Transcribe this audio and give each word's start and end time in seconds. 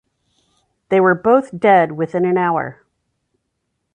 They 0.89 0.99
were 0.99 1.13
both 1.13 1.59
dead 1.59 1.91
within 1.91 2.25
an 2.25 2.35
hour. 2.35 2.83